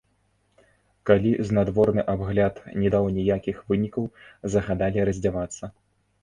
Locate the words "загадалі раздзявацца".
4.57-5.71